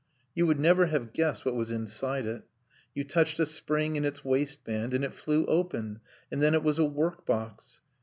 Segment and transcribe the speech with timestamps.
[0.33, 2.41] You would never have guessed what was inside it.
[2.95, 5.99] You touched a spring in its waistband and it flew open,
[6.31, 7.81] and then it was a workbox.